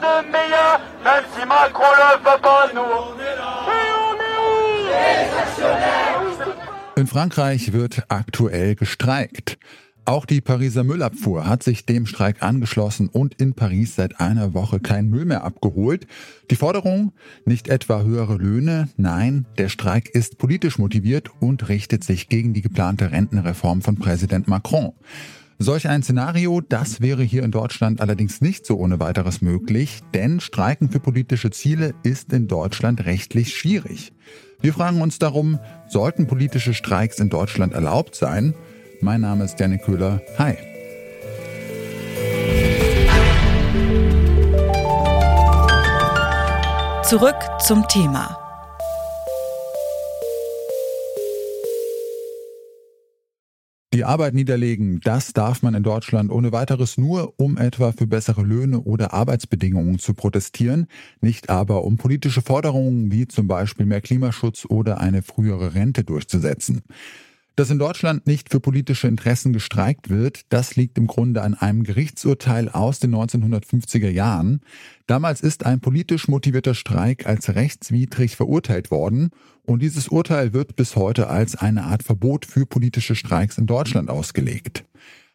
[0.00, 3.16] monde meilleur, même si Macron le veut pas nous.
[6.96, 9.58] In Frankreich wird aktuell gestreikt.
[10.06, 14.78] Auch die Pariser Müllabfuhr hat sich dem Streik angeschlossen und in Paris seit einer Woche
[14.78, 16.06] kein Müll mehr abgeholt.
[16.48, 17.12] Die Forderung?
[17.44, 22.62] Nicht etwa höhere Löhne, nein, der Streik ist politisch motiviert und richtet sich gegen die
[22.62, 24.92] geplante Rentenreform von Präsident Macron.
[25.58, 30.38] Solch ein Szenario, das wäre hier in Deutschland allerdings nicht so ohne weiteres möglich, denn
[30.40, 34.12] Streiken für politische Ziele ist in Deutschland rechtlich schwierig.
[34.60, 38.54] Wir fragen uns darum, sollten politische Streiks in Deutschland erlaubt sein?
[39.00, 40.20] Mein Name ist Janik Köhler.
[40.38, 40.56] Hi.
[47.02, 48.45] Zurück zum Thema.
[53.96, 58.42] Die Arbeit niederlegen, das darf man in Deutschland ohne weiteres nur, um etwa für bessere
[58.42, 60.86] Löhne oder Arbeitsbedingungen zu protestieren,
[61.22, 66.82] nicht aber um politische Forderungen wie zum Beispiel mehr Klimaschutz oder eine frühere Rente durchzusetzen.
[67.56, 71.84] Dass in Deutschland nicht für politische Interessen gestreikt wird, das liegt im Grunde an einem
[71.84, 74.60] Gerichtsurteil aus den 1950er Jahren.
[75.06, 79.30] Damals ist ein politisch motivierter Streik als rechtswidrig verurteilt worden
[79.62, 84.10] und dieses Urteil wird bis heute als eine Art Verbot für politische Streiks in Deutschland
[84.10, 84.84] ausgelegt.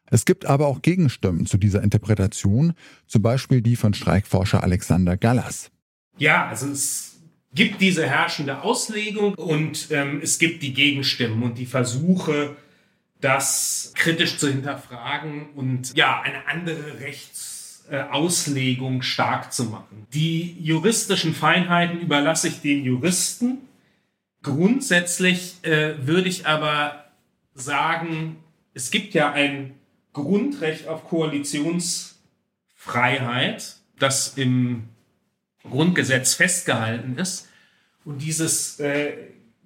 [0.05, 2.73] Es gibt aber auch Gegenstimmen zu dieser Interpretation,
[3.07, 5.71] zum Beispiel die von Streikforscher Alexander Gallas.
[6.19, 7.20] Ja, also es
[7.53, 12.55] gibt diese herrschende Auslegung und ähm, es gibt die Gegenstimmen und die Versuche,
[13.19, 20.07] das kritisch zu hinterfragen und ja, eine andere Rechtsauslegung äh, stark zu machen.
[20.13, 23.57] Die juristischen Feinheiten überlasse ich den Juristen.
[24.43, 27.05] Grundsätzlich äh, würde ich aber
[27.53, 28.37] sagen,
[28.73, 29.73] es gibt ja ein
[30.13, 34.87] Grundrecht auf Koalitionsfreiheit, das im
[35.69, 37.49] Grundgesetz festgehalten ist.
[38.03, 39.13] Und dieses äh,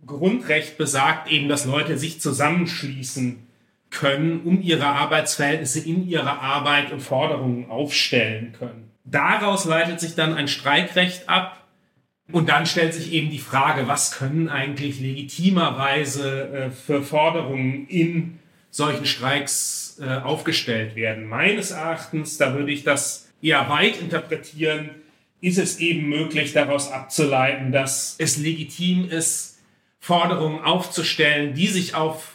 [0.06, 3.46] Grundrecht besagt eben, dass Leute sich zusammenschließen
[3.90, 8.92] können, um ihre Arbeitsverhältnisse in ihrer Arbeit und Forderungen aufstellen können.
[9.06, 11.62] Daraus leitet sich dann ein Streikrecht ab.
[12.32, 18.40] Und dann stellt sich eben die Frage, was können eigentlich legitimerweise äh, für Forderungen in
[18.72, 21.28] solchen Streiks äh, aufgestellt werden.
[21.28, 24.90] Meines Erachtens, da würde ich das eher weit interpretieren,
[25.46, 29.60] ist es eben möglich, daraus abzuleiten, dass es legitim ist,
[30.00, 32.34] Forderungen aufzustellen, die sich auf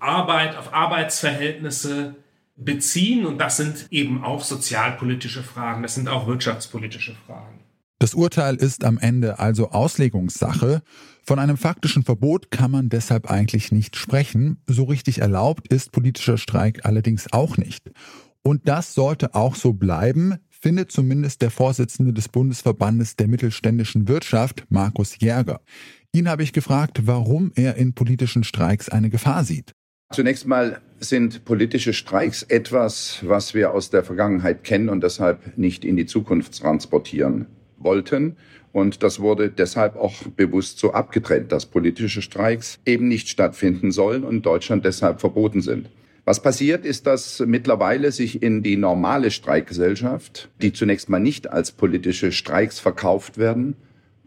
[0.00, 2.16] Arbeit, auf Arbeitsverhältnisse
[2.56, 3.26] beziehen.
[3.26, 7.60] Und das sind eben auch sozialpolitische Fragen, das sind auch wirtschaftspolitische Fragen.
[8.00, 10.82] Das Urteil ist am Ende also Auslegungssache.
[11.22, 14.60] Von einem faktischen Verbot kann man deshalb eigentlich nicht sprechen.
[14.66, 17.90] So richtig erlaubt ist politischer Streik allerdings auch nicht.
[18.42, 24.64] Und das sollte auch so bleiben, findet zumindest der Vorsitzende des Bundesverbandes der mittelständischen Wirtschaft,
[24.68, 25.60] Markus Jäger.
[26.12, 29.72] Ihn habe ich gefragt, warum er in politischen Streiks eine Gefahr sieht.
[30.12, 35.84] Zunächst mal sind politische Streiks etwas, was wir aus der Vergangenheit kennen und deshalb nicht
[35.84, 37.46] in die Zukunft transportieren
[37.76, 38.36] wollten.
[38.72, 44.22] Und das wurde deshalb auch bewusst so abgetrennt, dass politische Streiks eben nicht stattfinden sollen
[44.22, 45.88] und Deutschland deshalb verboten sind.
[46.26, 51.70] Was passiert ist, dass mittlerweile sich in die normale Streikgesellschaft, die zunächst mal nicht als
[51.70, 53.76] politische Streiks verkauft werden,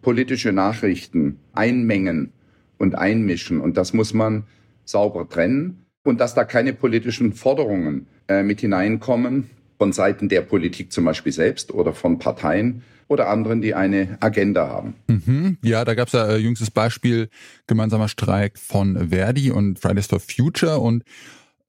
[0.02, 2.32] politische Nachrichten einmengen
[2.78, 3.60] und einmischen.
[3.60, 4.46] Und das muss man
[4.86, 5.84] sauber trennen.
[6.06, 11.34] Und dass da keine politischen Forderungen äh, mit hineinkommen von Seiten der Politik zum Beispiel
[11.34, 14.94] selbst oder von Parteien oder anderen, die eine Agenda haben.
[15.08, 15.58] Mhm.
[15.64, 17.28] Ja, da gab es ja äh, jüngstes Beispiel
[17.68, 21.04] gemeinsamer Streik von Verdi und Fridays for Future und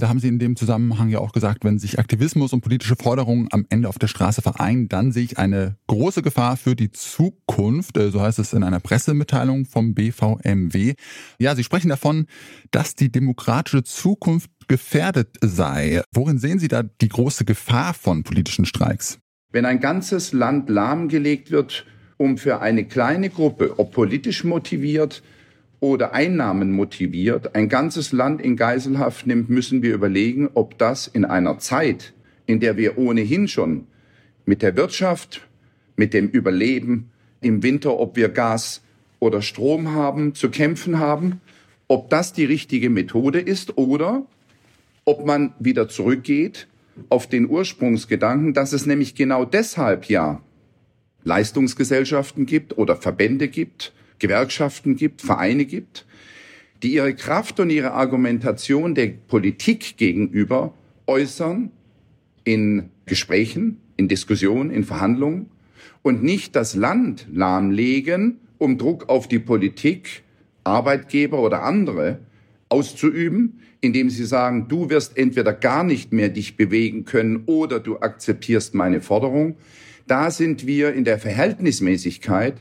[0.01, 3.49] da haben Sie in dem Zusammenhang ja auch gesagt, wenn sich Aktivismus und politische Forderungen
[3.51, 7.97] am Ende auf der Straße vereinen, dann sehe ich eine große Gefahr für die Zukunft.
[7.97, 10.95] Äh, so heißt es in einer Pressemitteilung vom BVMW.
[11.39, 12.27] Ja, Sie sprechen davon,
[12.71, 16.03] dass die demokratische Zukunft gefährdet sei.
[16.13, 19.19] Worin sehen Sie da die große Gefahr von politischen Streiks?
[19.53, 21.85] Wenn ein ganzes Land lahmgelegt wird,
[22.17, 25.23] um für eine kleine Gruppe, ob politisch motiviert,
[25.81, 31.25] oder Einnahmen motiviert ein ganzes Land in Geiselhaft nimmt, müssen wir überlegen, ob das in
[31.25, 32.13] einer Zeit,
[32.47, 33.87] in der wir ohnehin schon
[34.45, 35.49] mit der Wirtschaft,
[35.97, 37.11] mit dem Überleben
[37.41, 38.83] im Winter, ob wir Gas
[39.19, 41.41] oder Strom haben, zu kämpfen haben,
[41.89, 44.27] ob das die richtige Methode ist oder
[45.05, 46.69] ob man wieder zurückgeht
[47.09, 50.43] auf den Ursprungsgedanken, dass es nämlich genau deshalb ja
[51.25, 56.07] Leistungsgesellschaften gibt oder Verbände gibt, Gewerkschaften gibt, Vereine gibt,
[56.83, 60.73] die ihre Kraft und ihre Argumentation der Politik gegenüber
[61.07, 61.71] äußern
[62.45, 65.51] in Gesprächen, in Diskussionen, in Verhandlungen
[66.03, 70.23] und nicht das Land lahmlegen, um Druck auf die Politik,
[70.65, 72.21] Arbeitgeber oder andere
[72.69, 77.99] auszuüben, indem sie sagen, du wirst entweder gar nicht mehr dich bewegen können oder du
[77.99, 79.57] akzeptierst meine Forderung.
[80.07, 82.55] Da sind wir in der Verhältnismäßigkeit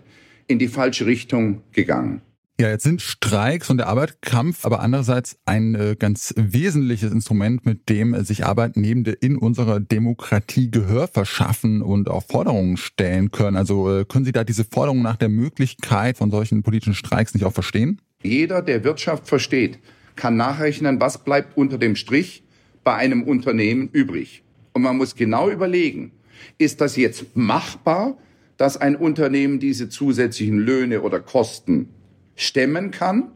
[0.50, 2.22] in die falsche Richtung gegangen.
[2.60, 7.88] Ja, jetzt sind Streiks und der Arbeitskampf aber andererseits ein äh, ganz wesentliches Instrument, mit
[7.88, 13.56] dem sich Arbeitnehmende in unserer Demokratie Gehör verschaffen und auch Forderungen stellen können.
[13.56, 17.46] Also äh, können Sie da diese Forderungen nach der Möglichkeit von solchen politischen Streiks nicht
[17.46, 18.02] auch verstehen?
[18.24, 19.80] Jeder, der Wirtschaft versteht,
[20.18, 22.44] kann nachrechnen, was bleibt unter dem Strich
[22.84, 24.44] bei einem Unternehmen übrig.
[24.74, 26.12] Und man muss genau überlegen,
[26.58, 28.18] ist das jetzt machbar,
[28.60, 31.88] dass ein Unternehmen diese zusätzlichen Löhne oder Kosten
[32.36, 33.32] stemmen kann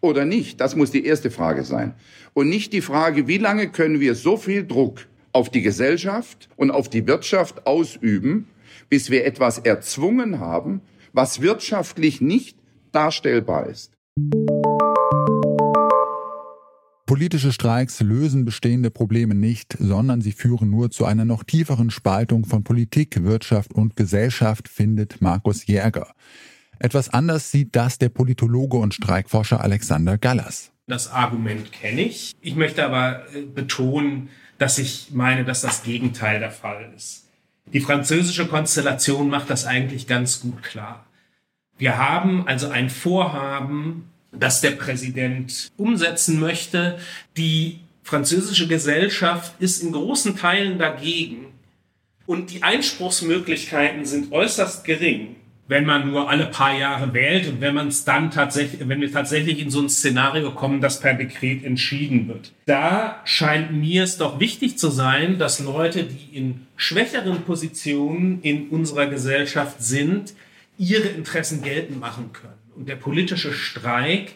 [0.00, 0.62] oder nicht?
[0.62, 1.94] Das muss die erste Frage sein.
[2.32, 6.70] Und nicht die Frage, wie lange können wir so viel Druck auf die Gesellschaft und
[6.70, 8.48] auf die Wirtschaft ausüben,
[8.88, 10.80] bis wir etwas erzwungen haben,
[11.12, 12.56] was wirtschaftlich nicht
[12.92, 13.92] darstellbar ist.
[17.12, 22.46] Politische Streiks lösen bestehende Probleme nicht, sondern sie führen nur zu einer noch tieferen Spaltung
[22.46, 26.14] von Politik, Wirtschaft und Gesellschaft, findet Markus Jäger.
[26.78, 30.72] Etwas anders sieht das der Politologe und Streikforscher Alexander Gallas.
[30.86, 32.32] Das Argument kenne ich.
[32.40, 37.28] Ich möchte aber äh, betonen, dass ich meine, dass das Gegenteil der Fall ist.
[37.74, 41.04] Die französische Konstellation macht das eigentlich ganz gut klar.
[41.76, 46.98] Wir haben also ein Vorhaben, das der Präsident umsetzen möchte.
[47.36, 51.46] Die französische Gesellschaft ist in großen Teilen dagegen.
[52.26, 55.36] Und die Einspruchsmöglichkeiten sind äußerst gering
[55.72, 59.10] wenn man nur alle paar Jahre wählt und wenn man es dann tatsächlich, wenn wir
[59.10, 62.52] tatsächlich in so ein Szenario kommen, das per Dekret entschieden wird.
[62.66, 68.68] Da scheint mir es doch wichtig zu sein, dass Leute, die in schwächeren Positionen in
[68.68, 70.34] unserer Gesellschaft sind,
[70.76, 72.61] ihre Interessen geltend machen können.
[72.76, 74.34] Und der politische Streik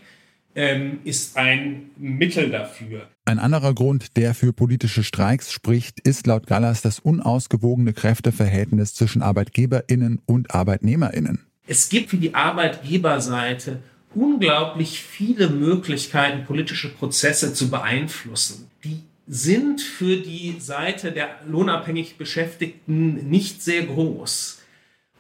[0.55, 3.09] ähm, ist ein Mittel dafür.
[3.27, 9.23] Ein anderer Grund, der für politische Streiks spricht, ist laut Gallas das unausgewogene Kräfteverhältnis zwischen
[9.23, 11.45] Arbeitgeberinnen und Arbeitnehmerinnen.
[11.67, 13.81] Es gibt für die Arbeitgeberseite
[14.15, 18.69] unglaublich viele Möglichkeiten, politische Prozesse zu beeinflussen.
[18.85, 24.63] Die sind für die Seite der lohnabhängig Beschäftigten nicht sehr groß.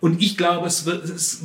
[0.00, 0.86] Und ich glaube, es,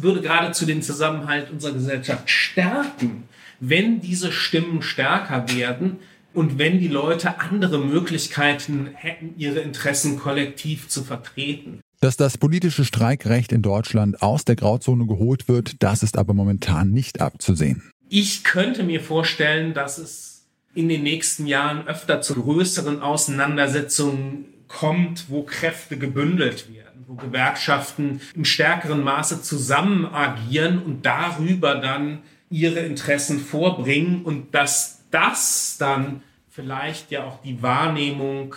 [0.02, 3.24] würde geradezu den Zusammenhalt unserer Gesellschaft stärken,
[3.60, 5.98] wenn diese Stimmen stärker werden
[6.34, 11.82] und wenn die Leute andere Möglichkeiten hätten, ihre Interessen kollektiv zu vertreten.
[12.00, 16.92] Dass das politische Streikrecht in Deutschland aus der Grauzone geholt wird, das ist aber momentan
[16.92, 17.84] nicht abzusehen.
[18.10, 25.30] Ich könnte mir vorstellen, dass es in den nächsten Jahren öfter zu größeren Auseinandersetzungen kommt,
[25.30, 32.20] wo Kräfte gebündelt werden, wo Gewerkschaften im stärkeren Maße zusammen agieren und darüber dann
[32.50, 38.56] ihre Interessen vorbringen und dass das dann vielleicht ja auch die Wahrnehmung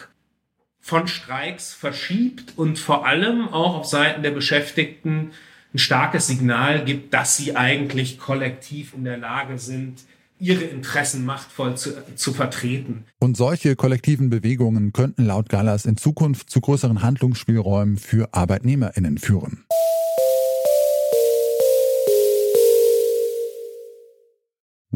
[0.80, 5.32] von Streiks verschiebt und vor allem auch auf Seiten der Beschäftigten
[5.72, 10.04] ein starkes Signal gibt, dass sie eigentlich kollektiv in der Lage sind,
[10.38, 13.04] ihre Interessen machtvoll zu, zu vertreten.
[13.18, 19.64] Und solche kollektiven Bewegungen könnten laut Gallas in Zukunft zu größeren Handlungsspielräumen für Arbeitnehmerinnen führen.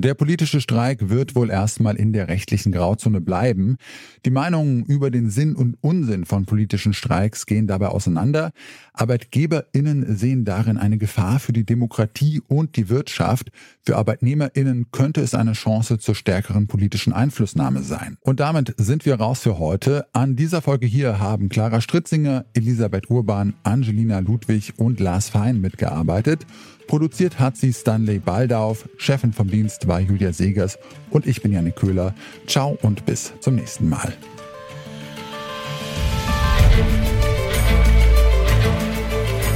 [0.00, 3.78] Der politische Streik wird wohl erstmal in der rechtlichen Grauzone bleiben.
[4.24, 8.52] Die Meinungen über den Sinn und Unsinn von politischen Streiks gehen dabei auseinander.
[8.92, 13.50] Arbeitgeberinnen sehen darin eine Gefahr für die Demokratie und die Wirtschaft.
[13.82, 18.18] Für Arbeitnehmerinnen könnte es eine Chance zur stärkeren politischen Einflussnahme sein.
[18.20, 20.06] Und damit sind wir raus für heute.
[20.12, 26.46] An dieser Folge hier haben Clara Stritzinger, Elisabeth Urban, Angelina Ludwig und Lars Fein mitgearbeitet.
[26.88, 30.78] Produziert hat sie Stanley Baldauf, Chefin vom Dienst war Julia Segers
[31.10, 32.14] und ich bin Janik Köhler.
[32.46, 34.12] Ciao und bis zum nächsten Mal.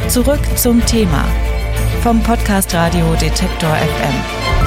[0.08, 1.24] Zurück zum Thema
[2.02, 4.61] vom Podcast Radio Detektor FM.